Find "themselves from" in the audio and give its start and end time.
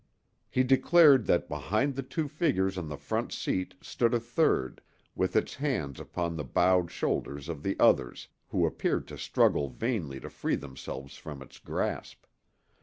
10.55-11.43